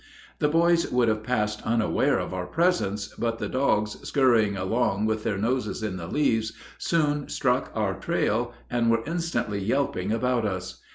[0.39, 5.21] The boys would have passed unaware of our presence, but the dogs, scurrying along with
[5.21, 10.81] their noses in the leaves, soon struck our trail, and were instantly yelping about us.